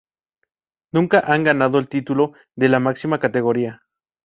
[0.91, 3.83] Nunca han ganado el título de la máxima categoría.